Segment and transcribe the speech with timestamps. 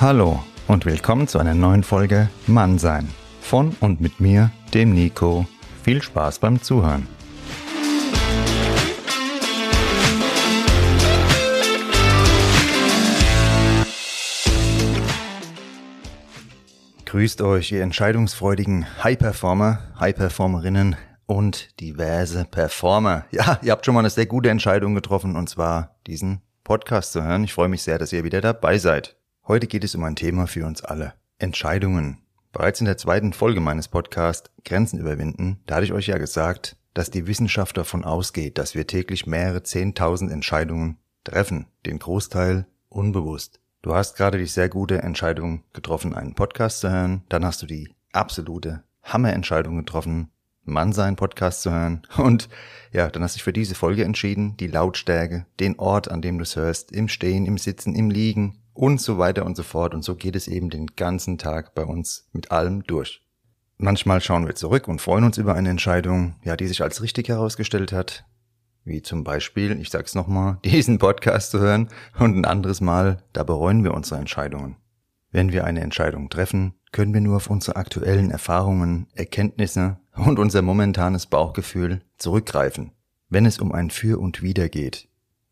[0.00, 3.08] Hallo und willkommen zu einer neuen Folge Mannsein.
[3.40, 5.44] Von und mit mir, dem Nico.
[5.82, 7.08] Viel Spaß beim Zuhören.
[17.04, 20.94] Grüßt euch, ihr entscheidungsfreudigen High-Performer, High-Performerinnen
[21.26, 23.24] und diverse Performer.
[23.32, 27.24] Ja, ihr habt schon mal eine sehr gute Entscheidung getroffen und zwar diesen Podcast zu
[27.24, 27.42] hören.
[27.42, 29.17] Ich freue mich sehr, dass ihr wieder dabei seid.
[29.48, 31.14] Heute geht es um ein Thema für uns alle.
[31.38, 32.18] Entscheidungen.
[32.52, 36.76] Bereits in der zweiten Folge meines Podcasts Grenzen überwinden, da hatte ich euch ja gesagt,
[36.92, 43.60] dass die Wissenschaft davon ausgeht, dass wir täglich mehrere Zehntausend Entscheidungen treffen, den Großteil unbewusst.
[43.80, 47.66] Du hast gerade die sehr gute Entscheidung getroffen, einen Podcast zu hören, dann hast du
[47.66, 50.30] die absolute Hammerentscheidung getroffen,
[50.64, 52.02] Mann sein Podcast zu hören.
[52.18, 52.50] Und
[52.92, 56.36] ja, dann hast du dich für diese Folge entschieden, die Lautstärke, den Ort, an dem
[56.36, 59.92] du es hörst, im Stehen, im Sitzen, im Liegen und so weiter und so fort.
[59.92, 63.22] Und so geht es eben den ganzen Tag bei uns mit allem durch.
[63.76, 67.28] Manchmal schauen wir zurück und freuen uns über eine Entscheidung, ja, die sich als richtig
[67.28, 68.24] herausgestellt hat.
[68.84, 73.42] Wie zum Beispiel, ich sag's nochmal, diesen Podcast zu hören und ein anderes Mal, da
[73.42, 74.76] bereuen wir unsere Entscheidungen.
[75.32, 80.62] Wenn wir eine Entscheidung treffen, können wir nur auf unsere aktuellen Erfahrungen, Erkenntnisse und unser
[80.62, 82.92] momentanes Bauchgefühl zurückgreifen.
[83.28, 85.07] Wenn es um ein Für und Wider geht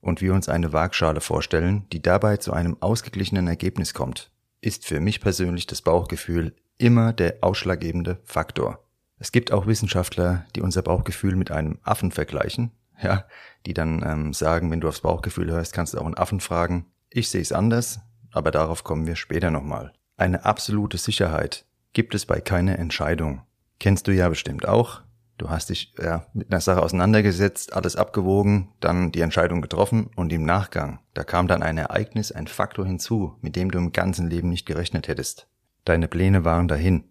[0.07, 5.01] und wir uns eine Waagschale vorstellen, die dabei zu einem ausgeglichenen Ergebnis kommt, ist für
[5.01, 8.79] mich persönlich das Bauchgefühl immer der ausschlaggebende Faktor.
[9.19, 12.71] Es gibt auch Wissenschaftler, die unser Bauchgefühl mit einem Affen vergleichen,
[13.03, 13.25] ja,
[13.67, 16.87] die dann ähm, sagen, wenn du aufs Bauchgefühl hörst, kannst du auch einen Affen fragen.
[17.11, 19.93] Ich sehe es anders, aber darauf kommen wir später nochmal.
[20.17, 23.43] Eine absolute Sicherheit gibt es bei keiner Entscheidung.
[23.81, 25.03] Kennst du ja bestimmt auch.
[25.39, 30.33] Du hast dich ja, mit einer Sache auseinandergesetzt, alles abgewogen, dann die Entscheidung getroffen und
[30.33, 34.31] im Nachgang, da kam dann ein Ereignis, ein Faktor hinzu, mit dem du im ganzen
[34.31, 35.47] Leben nicht gerechnet hättest.
[35.85, 37.05] Deine Pläne waren dahin.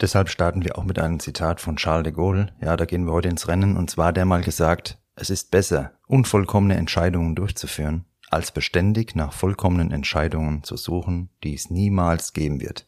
[0.00, 2.52] Deshalb starten wir auch mit einem Zitat von Charles de Gaulle.
[2.60, 5.92] Ja, da gehen wir heute ins Rennen und zwar der mal gesagt, es ist besser,
[6.06, 12.86] unvollkommene Entscheidungen durchzuführen, als beständig nach vollkommenen Entscheidungen zu suchen, die es niemals geben wird.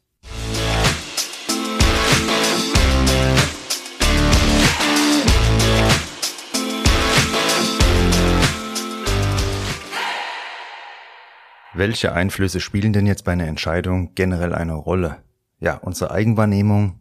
[11.78, 15.18] Welche Einflüsse spielen denn jetzt bei einer Entscheidung generell eine Rolle?
[15.60, 17.00] Ja, unsere Eigenwahrnehmung,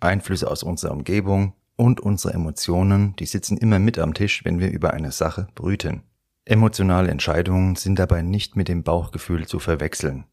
[0.00, 4.70] Einflüsse aus unserer Umgebung und unsere Emotionen, die sitzen immer mit am Tisch, wenn wir
[4.70, 6.02] über eine Sache brüten.
[6.46, 10.24] Emotionale Entscheidungen sind dabei nicht mit dem Bauchgefühl zu verwechseln.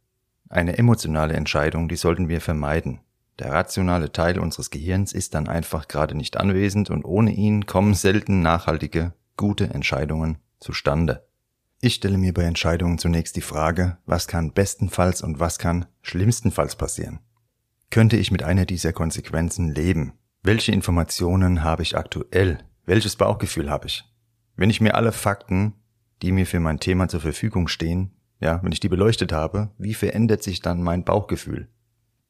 [0.48, 3.02] Eine emotionale Entscheidung, die sollten wir vermeiden.
[3.38, 7.96] Der rationale Teil unseres Gehirns ist dann einfach gerade nicht anwesend und ohne ihn kommen
[7.96, 11.26] selten nachhaltige, gute Entscheidungen zustande.
[11.86, 16.78] Ich stelle mir bei Entscheidungen zunächst die Frage, was kann bestenfalls und was kann schlimmstenfalls
[16.78, 17.20] passieren?
[17.90, 20.14] Könnte ich mit einer dieser Konsequenzen leben?
[20.44, 22.60] Welche Informationen habe ich aktuell?
[22.86, 24.06] Welches Bauchgefühl habe ich?
[24.56, 25.74] Wenn ich mir alle Fakten
[26.22, 29.94] die mir für mein Thema zur Verfügung stehen, ja, wenn ich die beleuchtet habe, wie
[29.94, 31.68] verändert sich dann mein Bauchgefühl?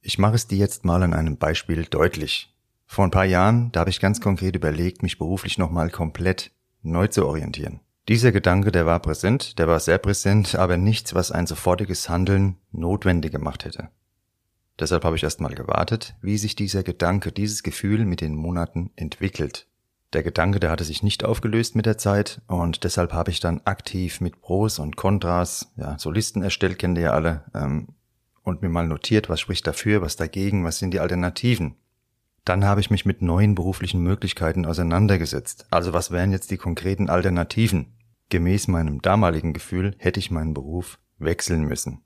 [0.02, 2.52] Ich mache es dir jetzt mal an einem Beispiel deutlich.
[2.88, 6.50] Vor ein paar Jahren, da habe ich ganz konkret überlegt, mich beruflich nochmal komplett
[6.81, 7.81] neu zu orientieren.
[8.09, 12.58] Dieser Gedanke, der war präsent, der war sehr präsent, aber nichts, was ein sofortiges Handeln
[12.72, 13.90] notwendig gemacht hätte.
[14.78, 19.68] Deshalb habe ich erstmal gewartet, wie sich dieser Gedanke, dieses Gefühl mit den Monaten entwickelt.
[20.12, 23.62] Der Gedanke, der hatte sich nicht aufgelöst mit der Zeit und deshalb habe ich dann
[23.66, 27.88] aktiv mit Pros und Kontras, ja, so Listen erstellt, kennt ihr ja alle, ähm,
[28.44, 31.75] und mir mal notiert, was spricht dafür, was dagegen, was sind die Alternativen.
[32.46, 35.66] Dann habe ich mich mit neuen beruflichen Möglichkeiten auseinandergesetzt.
[35.72, 37.94] Also was wären jetzt die konkreten Alternativen?
[38.30, 42.02] Gemäß meinem damaligen Gefühl hätte ich meinen Beruf wechseln müssen.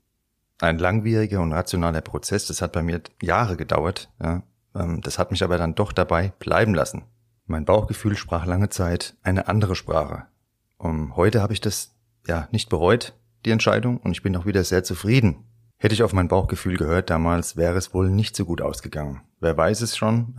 [0.60, 4.42] Ein langwieriger und rationaler Prozess, das hat bei mir Jahre gedauert, ja,
[4.74, 7.04] ähm, das hat mich aber dann doch dabei bleiben lassen.
[7.46, 10.26] Mein Bauchgefühl sprach lange Zeit eine andere Sprache.
[10.76, 11.94] Um, heute habe ich das
[12.26, 13.14] ja nicht bereut,
[13.44, 15.44] die Entscheidung, und ich bin auch wieder sehr zufrieden.
[15.78, 19.22] Hätte ich auf mein Bauchgefühl gehört damals, wäre es wohl nicht so gut ausgegangen.
[19.40, 20.34] Wer weiß es schon?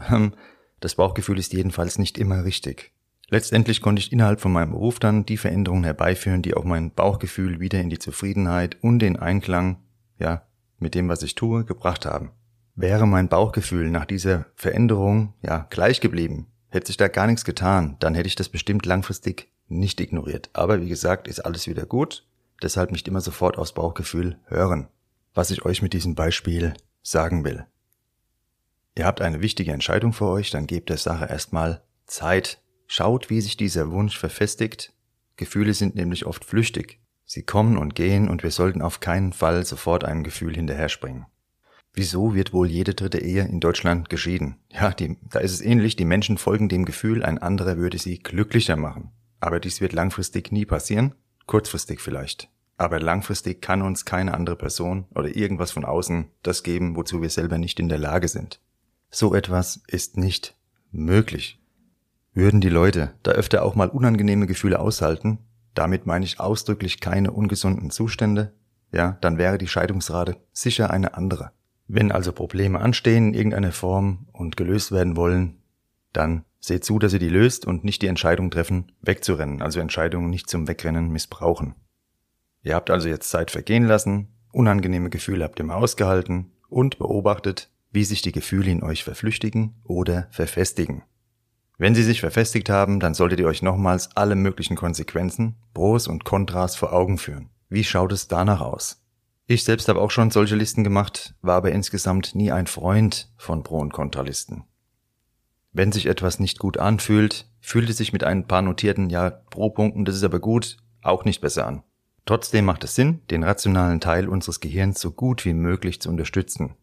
[0.81, 2.93] Das Bauchgefühl ist jedenfalls nicht immer richtig.
[3.27, 7.59] Letztendlich konnte ich innerhalb von meinem Beruf dann die Veränderungen herbeiführen, die auch mein Bauchgefühl
[7.59, 9.83] wieder in die Zufriedenheit und den Einklang,
[10.19, 10.43] ja,
[10.77, 12.31] mit dem, was ich tue, gebracht haben.
[12.75, 17.97] Wäre mein Bauchgefühl nach dieser Veränderung, ja, gleich geblieben, Hätte sich da gar nichts getan,
[17.99, 20.49] dann hätte ich das bestimmt langfristig nicht ignoriert.
[20.53, 22.27] Aber wie gesagt, ist alles wieder gut.
[22.61, 24.87] Deshalb nicht immer sofort aufs Bauchgefühl hören.
[25.39, 27.65] Was ich euch mit diesem Beispiel sagen will.
[28.97, 32.61] Ihr habt eine wichtige Entscheidung vor euch, dann gebt der Sache erstmal Zeit.
[32.87, 34.91] Schaut, wie sich dieser Wunsch verfestigt.
[35.37, 36.99] Gefühle sind nämlich oft flüchtig.
[37.23, 41.25] Sie kommen und gehen und wir sollten auf keinen Fall sofort einem Gefühl hinterherspringen.
[41.93, 44.57] Wieso wird wohl jede dritte Ehe in Deutschland geschieden?
[44.69, 48.19] Ja, die, da ist es ähnlich, die Menschen folgen dem Gefühl, ein anderer würde sie
[48.19, 49.13] glücklicher machen.
[49.39, 51.15] Aber dies wird langfristig nie passieren,
[51.45, 52.49] kurzfristig vielleicht.
[52.79, 57.29] Aber langfristig kann uns keine andere Person oder irgendwas von außen das geben, wozu wir
[57.29, 58.61] selber nicht in der Lage sind.
[59.11, 60.55] So etwas ist nicht
[60.89, 61.61] möglich.
[62.33, 65.39] Würden die Leute da öfter auch mal unangenehme Gefühle aushalten,
[65.73, 68.53] damit meine ich ausdrücklich keine ungesunden Zustände,
[68.93, 71.51] ja, dann wäre die Scheidungsrate sicher eine andere.
[71.89, 75.57] Wenn also Probleme anstehen in irgendeiner Form und gelöst werden wollen,
[76.13, 80.29] dann seht zu, dass ihr die löst und nicht die Entscheidung treffen, wegzurennen, also Entscheidungen
[80.29, 81.75] nicht zum Wegrennen missbrauchen.
[82.61, 87.69] Ihr habt also jetzt Zeit vergehen lassen, unangenehme Gefühle habt ihr mal ausgehalten und beobachtet,
[87.91, 91.03] wie sich die Gefühle in euch verflüchtigen oder verfestigen.
[91.77, 96.25] Wenn sie sich verfestigt haben, dann solltet ihr euch nochmals alle möglichen Konsequenzen, Pros und
[96.25, 97.49] Kontras vor Augen führen.
[97.69, 99.01] Wie schaut es danach aus?
[99.47, 103.63] Ich selbst habe auch schon solche Listen gemacht, war aber insgesamt nie ein Freund von
[103.63, 104.65] Pro- und Kontralisten.
[105.71, 110.03] Wenn sich etwas nicht gut anfühlt, fühlt es sich mit ein paar notierten Ja Pro-Punkten,
[110.03, 111.83] das ist aber gut, auch nicht besser an.
[112.29, 116.75] Trotzdem macht es Sinn, den rationalen Teil unseres Gehirns so gut wie möglich zu unterstützen.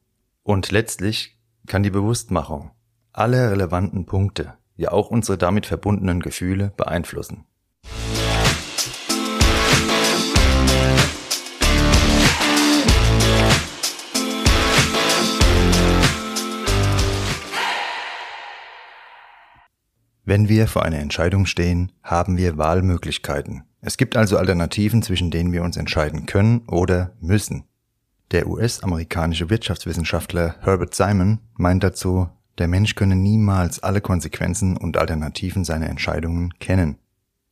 [0.42, 1.38] Und letztlich
[1.68, 2.72] kann die Bewusstmachung
[3.12, 7.44] alle relevanten Punkte, ja auch unsere damit verbundenen Gefühle beeinflussen.
[20.28, 23.62] Wenn wir vor einer Entscheidung stehen, haben wir Wahlmöglichkeiten.
[23.80, 27.62] Es gibt also Alternativen, zwischen denen wir uns entscheiden können oder müssen.
[28.32, 32.28] Der US-amerikanische Wirtschaftswissenschaftler Herbert Simon meint dazu,
[32.58, 36.98] der Mensch könne niemals alle Konsequenzen und Alternativen seiner Entscheidungen kennen.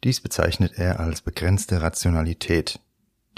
[0.03, 2.81] Dies bezeichnet er als begrenzte Rationalität.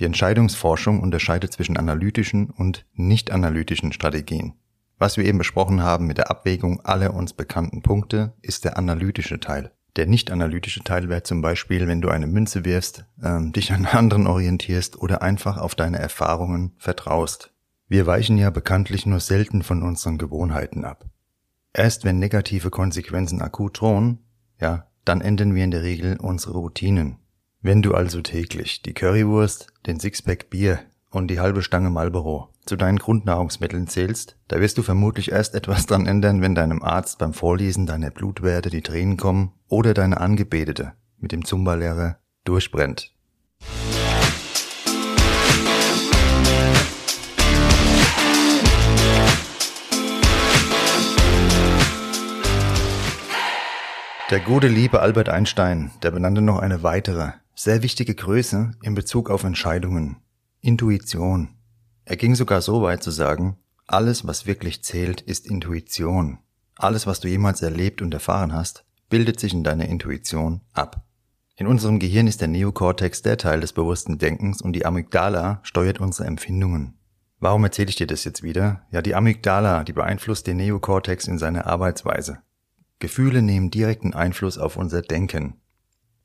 [0.00, 4.54] Die Entscheidungsforschung unterscheidet zwischen analytischen und nicht analytischen Strategien.
[4.98, 9.40] Was wir eben besprochen haben mit der Abwägung aller uns bekannten Punkte, ist der analytische
[9.40, 9.72] Teil.
[9.96, 13.86] Der nicht analytische Teil wäre zum Beispiel, wenn du eine Münze wirfst, ähm, dich an
[13.86, 17.52] anderen orientierst oder einfach auf deine Erfahrungen vertraust.
[17.88, 21.06] Wir weichen ja bekanntlich nur selten von unseren Gewohnheiten ab.
[21.72, 24.18] Erst wenn negative Konsequenzen akut drohen,
[24.60, 27.18] ja, dann enden wir in der Regel unsere Routinen.
[27.60, 30.80] Wenn du also täglich die Currywurst, den Sixpack Bier
[31.10, 35.86] und die halbe Stange Marlboro zu deinen Grundnahrungsmitteln zählst, da wirst du vermutlich erst etwas
[35.86, 40.92] dran ändern, wenn deinem Arzt beim Vorlesen deiner Blutwerte die Tränen kommen oder deine Angebetete
[41.18, 43.12] mit dem Zumba-Lehrer durchbrennt.
[54.28, 59.30] Der gute liebe Albert Einstein, der benannte noch eine weitere, sehr wichtige Größe in Bezug
[59.30, 60.16] auf Entscheidungen.
[60.60, 61.50] Intuition.
[62.04, 63.56] Er ging sogar so weit zu sagen,
[63.86, 66.38] alles, was wirklich zählt, ist Intuition.
[66.76, 71.04] Alles, was du jemals erlebt und erfahren hast, bildet sich in deiner Intuition ab.
[71.56, 76.00] In unserem Gehirn ist der Neokortex der Teil des bewussten Denkens und die Amygdala steuert
[76.00, 76.98] unsere Empfindungen.
[77.38, 78.82] Warum erzähle ich dir das jetzt wieder?
[78.90, 82.38] Ja, die Amygdala, die beeinflusst den Neokortex in seiner Arbeitsweise.
[82.98, 85.60] Gefühle nehmen direkten Einfluss auf unser Denken.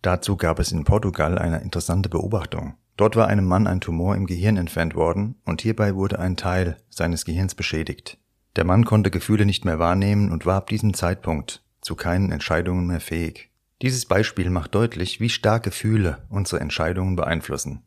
[0.01, 2.75] Dazu gab es in Portugal eine interessante Beobachtung.
[3.01, 6.77] Dort war einem Mann ein Tumor im Gehirn entfernt worden und hierbei wurde ein Teil
[6.91, 8.19] seines Gehirns beschädigt.
[8.55, 12.85] Der Mann konnte Gefühle nicht mehr wahrnehmen und war ab diesem Zeitpunkt zu keinen Entscheidungen
[12.85, 13.49] mehr fähig.
[13.81, 17.81] Dieses Beispiel macht deutlich, wie stark Gefühle unsere Entscheidungen beeinflussen.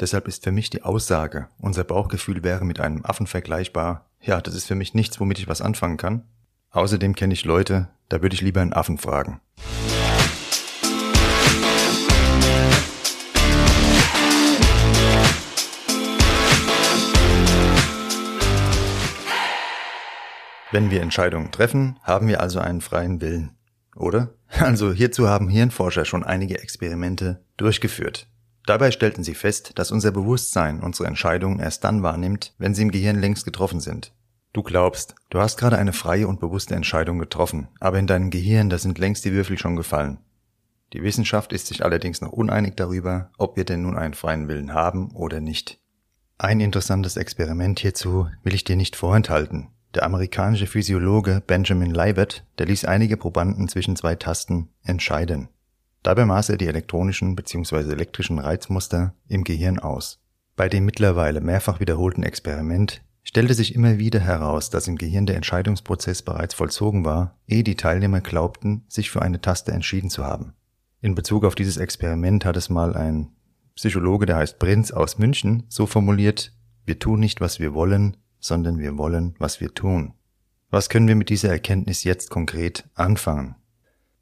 [0.00, 4.56] Deshalb ist für mich die Aussage, unser Bauchgefühl wäre mit einem Affen vergleichbar, ja, das
[4.56, 6.24] ist für mich nichts, womit ich was anfangen kann.
[6.72, 9.40] Außerdem kenne ich Leute, da würde ich lieber einen Affen fragen.
[20.74, 23.52] Wenn wir Entscheidungen treffen, haben wir also einen freien Willen.
[23.94, 24.34] Oder?
[24.58, 28.26] Also hierzu haben Hirnforscher schon einige Experimente durchgeführt.
[28.66, 32.90] Dabei stellten sie fest, dass unser Bewusstsein unsere Entscheidungen erst dann wahrnimmt, wenn sie im
[32.90, 34.12] Gehirn längst getroffen sind.
[34.52, 38.68] Du glaubst, du hast gerade eine freie und bewusste Entscheidung getroffen, aber in deinem Gehirn,
[38.68, 40.18] da sind längst die Würfel schon gefallen.
[40.92, 44.74] Die Wissenschaft ist sich allerdings noch uneinig darüber, ob wir denn nun einen freien Willen
[44.74, 45.78] haben oder nicht.
[46.36, 49.68] Ein interessantes Experiment hierzu will ich dir nicht vorenthalten.
[49.94, 55.48] Der amerikanische Physiologe Benjamin Libet, der ließ einige Probanden zwischen zwei Tasten entscheiden.
[56.02, 57.92] Dabei maß er die elektronischen bzw.
[57.92, 60.20] elektrischen Reizmuster im Gehirn aus.
[60.56, 65.36] Bei dem mittlerweile mehrfach wiederholten Experiment stellte sich immer wieder heraus, dass im Gehirn der
[65.36, 70.54] Entscheidungsprozess bereits vollzogen war, ehe die Teilnehmer glaubten, sich für eine Taste entschieden zu haben.
[71.00, 73.30] In Bezug auf dieses Experiment hat es mal ein
[73.76, 76.52] Psychologe, der heißt Prinz aus München, so formuliert,
[76.84, 80.12] wir tun nicht, was wir wollen, sondern wir wollen, was wir tun.
[80.70, 83.56] Was können wir mit dieser Erkenntnis jetzt konkret anfangen?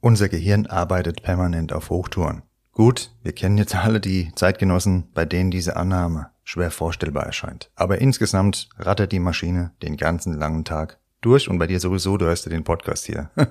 [0.00, 2.42] Unser Gehirn arbeitet permanent auf Hochtouren.
[2.70, 7.70] Gut, wir kennen jetzt alle die Zeitgenossen, bei denen diese Annahme schwer vorstellbar erscheint.
[7.74, 12.26] Aber insgesamt rattert die Maschine den ganzen langen Tag durch und bei dir sowieso, du
[12.26, 13.30] hörst ja den Podcast hier.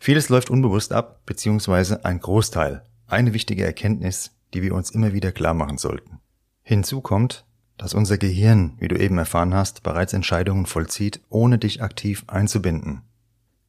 [0.00, 2.84] Vieles läuft unbewusst ab, beziehungsweise ein Großteil.
[3.06, 6.20] Eine wichtige Erkenntnis, die wir uns immer wieder klar machen sollten.
[6.62, 7.46] Hinzu kommt,
[7.76, 13.02] dass unser Gehirn, wie du eben erfahren hast, bereits Entscheidungen vollzieht, ohne dich aktiv einzubinden.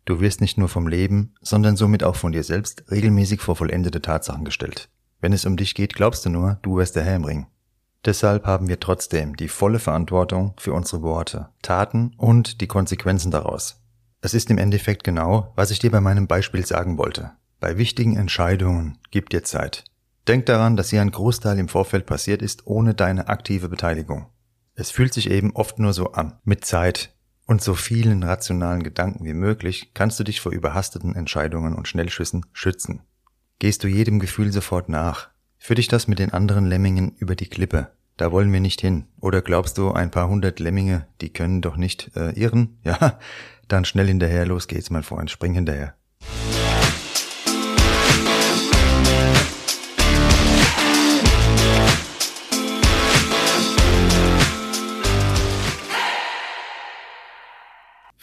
[0.06, 4.02] Du wirst nicht nur vom Leben, sondern somit auch von dir selbst regelmäßig vor vollendete
[4.02, 4.90] Tatsachen gestellt.
[5.20, 7.48] Wenn es um dich geht, glaubst du nur, du wärst der Herr im Ring.
[8.06, 13.82] Deshalb haben wir trotzdem die volle Verantwortung für unsere Worte, Taten und die Konsequenzen daraus.
[14.22, 17.32] Es ist im Endeffekt genau, was ich dir bei meinem Beispiel sagen wollte.
[17.60, 19.86] Bei wichtigen Entscheidungen gib dir Zeit.
[20.28, 24.28] Denk daran, dass hier ein Großteil im Vorfeld passiert ist ohne deine aktive Beteiligung.
[24.74, 26.40] Es fühlt sich eben oft nur so an.
[26.44, 27.14] Mit Zeit
[27.46, 32.46] und so vielen rationalen Gedanken wie möglich kannst du dich vor überhasteten Entscheidungen und Schnellschüssen
[32.54, 33.02] schützen.
[33.60, 35.30] Gehst du jedem Gefühl sofort nach,
[35.60, 37.92] führt dich das mit den anderen Lemmingen über die Klippe.
[38.18, 39.06] Da wollen wir nicht hin.
[39.20, 42.80] Oder glaubst du, ein paar hundert Lemminge, die können doch nicht äh, irren?
[42.84, 43.20] Ja,
[43.68, 45.96] dann schnell hinterher, los geht's, mein Freund, spring hinterher.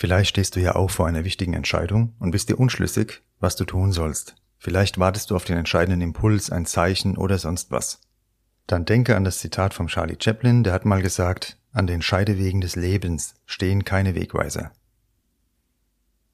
[0.03, 3.65] Vielleicht stehst du ja auch vor einer wichtigen Entscheidung und bist dir unschlüssig, was du
[3.65, 4.35] tun sollst.
[4.59, 8.01] Vielleicht wartest du auf den entscheidenden Impuls, ein Zeichen oder sonst was.
[8.67, 12.61] Dann denke an das Zitat vom Charlie Chaplin, der hat mal gesagt, an den Scheidewegen
[12.61, 14.73] des Lebens stehen keine Wegweiser.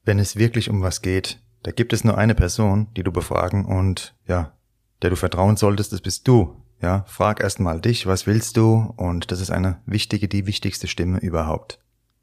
[0.03, 3.65] Wenn es wirklich um was geht, da gibt es nur eine Person, die du befragen
[3.65, 4.57] und, ja,
[5.03, 6.59] der du vertrauen solltest, das bist du.
[6.81, 8.95] Ja, frag erst mal dich, was willst du?
[8.97, 11.79] Und das ist eine wichtige, die wichtigste Stimme überhaupt.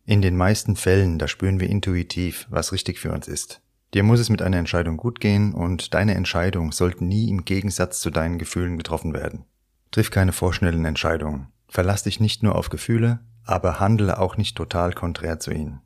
[0.08, 3.60] In den meisten Fällen, da spüren wir intuitiv, was richtig für uns ist.
[3.92, 7.98] Dir muss es mit einer Entscheidung gut gehen und deine Entscheidung sollte nie im Gegensatz
[8.00, 9.46] zu deinen Gefühlen getroffen werden.
[9.90, 11.48] Triff keine vorschnellen Entscheidungen.
[11.68, 15.80] Verlass dich nicht nur auf Gefühle, aber handle auch nicht total konträr zu ihnen.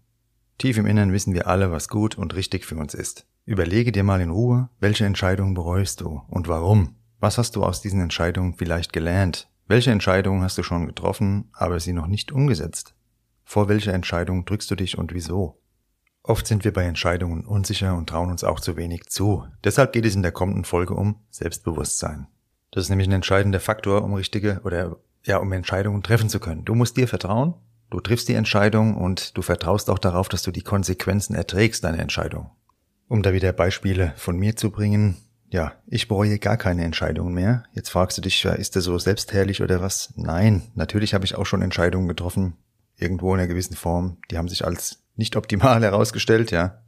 [0.58, 3.24] Tief im Innern wissen wir alle, was gut und richtig für uns ist.
[3.46, 6.96] Überlege dir mal in Ruhe, welche Entscheidungen bereust du und warum.
[7.20, 9.48] Was hast du aus diesen Entscheidungen vielleicht gelernt?
[9.66, 12.94] Welche Entscheidungen hast du schon getroffen, aber sie noch nicht umgesetzt?
[13.50, 15.60] Vor welcher Entscheidung drückst du dich und wieso?
[16.22, 19.44] Oft sind wir bei Entscheidungen unsicher und trauen uns auch zu wenig zu.
[19.64, 22.28] Deshalb geht es in der kommenden Folge um Selbstbewusstsein.
[22.70, 26.64] Das ist nämlich ein entscheidender Faktor, um richtige oder ja, um Entscheidungen treffen zu können.
[26.64, 27.54] Du musst dir vertrauen,
[27.90, 31.98] du triffst die Entscheidung und du vertraust auch darauf, dass du die Konsequenzen erträgst deiner
[31.98, 32.52] Entscheidung.
[33.08, 35.16] Um da wieder Beispiele von mir zu bringen,
[35.48, 37.64] ja, ich bereue gar keine Entscheidungen mehr.
[37.72, 40.12] Jetzt fragst du dich, ist das so selbstherrlich oder was?
[40.14, 42.56] Nein, natürlich habe ich auch schon Entscheidungen getroffen,
[43.00, 44.18] irgendwo in einer gewissen Form.
[44.30, 46.82] Die haben sich als nicht optimal herausgestellt, ja.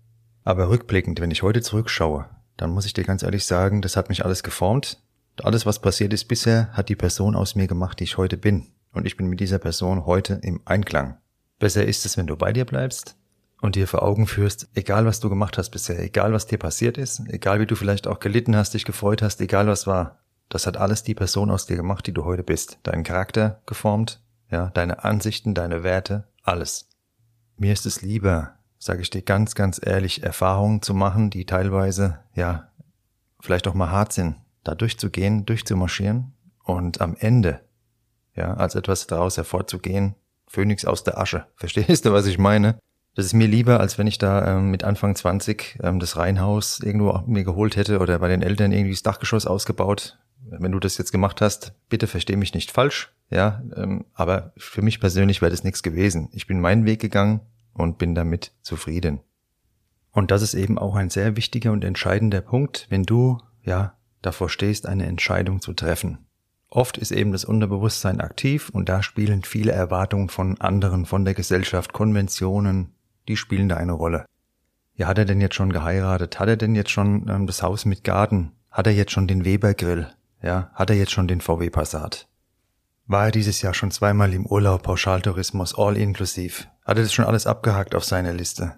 [0.44, 4.08] Aber rückblickend, wenn ich heute zurückschaue, dann muss ich dir ganz ehrlich sagen, das hat
[4.08, 5.02] mich alles geformt.
[5.42, 8.68] Alles, was passiert ist bisher, hat die Person aus mir gemacht, die ich heute bin.
[8.92, 11.16] Und ich bin mit dieser Person heute im Einklang.
[11.58, 13.16] Besser ist es, wenn du bei dir bleibst
[13.60, 16.98] und dir vor Augen führst, egal was du gemacht hast bisher, egal was dir passiert
[16.98, 20.66] ist, egal wie du vielleicht auch gelitten hast, dich gefreut hast, egal was war, das
[20.66, 22.78] hat alles die Person aus dir gemacht, die du heute bist.
[22.82, 24.20] Deinen Charakter geformt,
[24.52, 26.88] ja, deine Ansichten, deine Werte, alles.
[27.56, 32.20] Mir ist es lieber, sage ich dir ganz, ganz ehrlich, Erfahrungen zu machen, die teilweise,
[32.34, 32.68] ja,
[33.40, 37.60] vielleicht auch mal hart sind, da durchzugehen, durchzumarschieren und am Ende,
[38.36, 40.14] ja, als etwas daraus hervorzugehen,
[40.46, 41.46] Phönix aus der Asche.
[41.56, 42.78] Verstehst du, was ich meine?
[43.14, 46.80] Das ist mir lieber, als wenn ich da ähm, mit Anfang 20 ähm, das Reihenhaus
[46.80, 50.98] irgendwo mir geholt hätte oder bei den Eltern irgendwie das Dachgeschoss ausgebaut wenn du das
[50.98, 55.50] jetzt gemacht hast, bitte versteh mich nicht falsch, ja, ähm, aber für mich persönlich wäre
[55.50, 56.28] das nichts gewesen.
[56.32, 57.40] Ich bin meinen Weg gegangen
[57.72, 59.20] und bin damit zufrieden.
[60.10, 64.50] Und das ist eben auch ein sehr wichtiger und entscheidender Punkt, wenn du, ja, davor
[64.50, 66.18] stehst, eine Entscheidung zu treffen.
[66.68, 71.34] Oft ist eben das Unterbewusstsein aktiv und da spielen viele Erwartungen von anderen, von der
[71.34, 72.94] Gesellschaft, Konventionen,
[73.28, 74.26] die spielen da eine Rolle.
[74.94, 76.38] Ja, hat er denn jetzt schon geheiratet?
[76.38, 78.52] Hat er denn jetzt schon ähm, das Haus mit Garten?
[78.70, 80.08] Hat er jetzt schon den Weber-Grill?
[80.42, 82.28] Ja, hat er jetzt schon den VW Passat?
[83.06, 86.68] War er dieses Jahr schon zweimal im Urlaub, Pauschaltourismus, all inklusiv?
[86.84, 88.76] Hat er das schon alles abgehakt auf seiner Liste?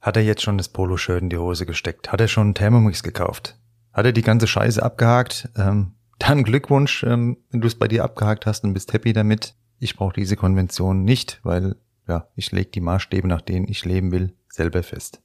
[0.00, 2.10] Hat er jetzt schon das Poloshirt in die Hose gesteckt?
[2.10, 3.58] Hat er schon einen Thermomix gekauft?
[3.92, 5.48] Hat er die ganze Scheiße abgehakt?
[5.56, 9.54] Ähm, dann Glückwunsch, ähm, wenn du es bei dir abgehakt hast und bist happy damit.
[9.78, 11.76] Ich brauche diese Konvention nicht, weil
[12.06, 15.22] ja, ich leg die Maßstäbe, nach denen ich leben will, selber fest.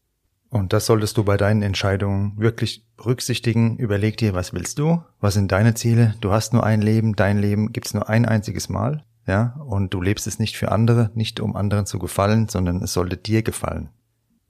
[0.49, 3.77] Und das solltest du bei deinen Entscheidungen wirklich berücksichtigen.
[3.77, 5.03] Überleg dir, was willst du?
[5.19, 6.15] Was sind deine Ziele?
[6.21, 7.15] Du hast nur ein Leben.
[7.15, 9.03] Dein Leben gibt's nur ein einziges Mal.
[9.27, 12.93] Ja, und du lebst es nicht für andere, nicht um anderen zu gefallen, sondern es
[12.93, 13.89] sollte dir gefallen.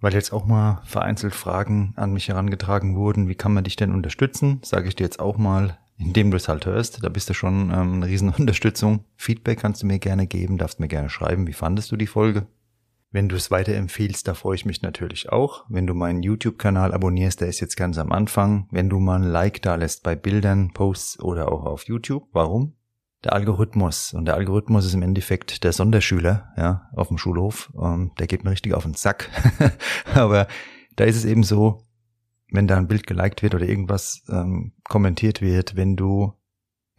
[0.01, 3.93] Weil jetzt auch mal vereinzelt Fragen an mich herangetragen wurden, wie kann man dich denn
[3.93, 4.59] unterstützen?
[4.63, 7.03] Sage ich dir jetzt auch mal, indem du es halt hörst.
[7.03, 9.05] Da bist du schon ähm, eine riesen Unterstützung.
[9.15, 12.45] Feedback kannst du mir gerne geben, darfst mir gerne schreiben, wie fandest du die Folge?
[13.15, 15.63] Wenn du es weiterempfehlst, da freue ich mich natürlich auch.
[15.69, 18.67] Wenn du meinen YouTube-Kanal abonnierst, der ist jetzt ganz am Anfang.
[18.71, 22.27] Wenn du mal ein Like da lässt bei Bildern, Posts oder auch auf YouTube.
[22.33, 22.75] Warum?
[23.23, 24.13] Der Algorithmus.
[24.13, 27.71] Und der Algorithmus ist im Endeffekt der Sonderschüler, ja, auf dem Schulhof.
[27.81, 29.29] Ähm, der geht mir richtig auf den Sack.
[30.13, 30.49] Aber
[30.97, 31.87] da ist es eben so,
[32.51, 36.33] wenn da ein Bild geliked wird oder irgendwas ähm, kommentiert wird, wenn du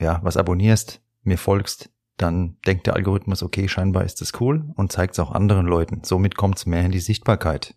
[0.00, 4.92] ja was abonnierst, mir folgst, dann denkt der Algorithmus, okay, scheinbar ist das cool und
[4.92, 6.02] zeigt es auch anderen Leuten.
[6.02, 7.74] Somit kommt es mehr in die Sichtbarkeit.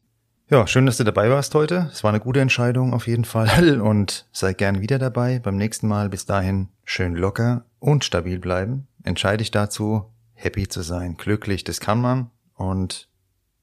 [0.49, 1.89] Ja, schön, dass du dabei warst heute.
[1.91, 5.39] Es war eine gute Entscheidung auf jeden Fall und sei gern wieder dabei.
[5.39, 8.87] Beim nächsten Mal bis dahin schön locker und stabil bleiben.
[9.03, 13.09] Entscheide dich dazu, happy zu sein, glücklich, das kann man und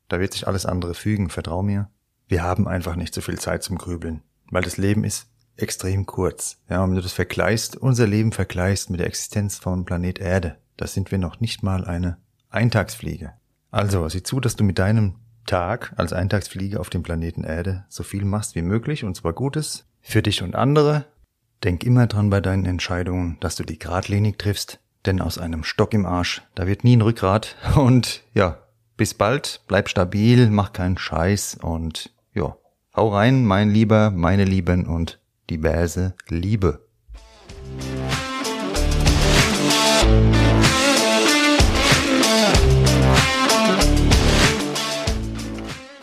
[0.09, 1.90] da wird sich alles andere fügen, vertrau mir.
[2.28, 6.62] Wir haben einfach nicht so viel Zeit zum Grübeln, weil das Leben ist extrem kurz.
[6.68, 10.59] Ja, und wenn du das vergleichst, unser Leben vergleichst mit der Existenz vom Planet Erde,
[10.76, 12.18] da sind wir noch nicht mal eine
[12.50, 13.33] Eintagsfliege.
[13.71, 15.16] Also sieh zu, dass du mit deinem
[15.47, 19.87] Tag als Eintagsfliege auf dem Planeten Erde so viel machst wie möglich und zwar Gutes
[20.00, 21.06] für dich und andere.
[21.64, 25.95] Denk immer dran bei deinen Entscheidungen, dass du die geradlinig triffst, denn aus einem Stock
[25.95, 28.59] im Arsch, da wird nie ein Rückgrat und ja,
[28.97, 32.56] bis bald, bleib stabil, mach keinen Scheiß und ja,
[32.95, 36.86] hau rein, mein Lieber, meine Lieben und diverse Liebe.